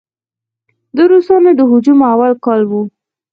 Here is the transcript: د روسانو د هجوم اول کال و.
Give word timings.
د 0.95 0.97
روسانو 1.11 1.51
د 1.59 1.61
هجوم 1.71 1.99
اول 2.11 2.31
کال 2.45 2.61
و. 2.69 2.71